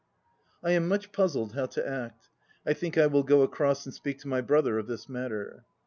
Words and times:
I 0.63 0.71
am 0.71 0.87
much 0.87 1.11
puzzled 1.11 1.53
how 1.53 1.67
to 1.67 1.87
act. 1.87 2.29
I 2.65 2.73
think 2.73 2.97
I 2.97 3.05
will 3.05 3.21
go 3.21 3.43
across 3.43 3.85
and 3.85 3.93
speak 3.93 4.17
to 4.21 4.27
my 4.27 4.41
brother 4.41 4.79
of 4.79 4.87
this 4.87 5.07
matter. 5.07 5.63